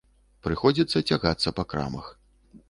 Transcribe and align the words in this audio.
Прыходзіцца 0.47 1.01
цягацца 1.09 1.55
па 1.61 1.67
крамах. 1.75 2.09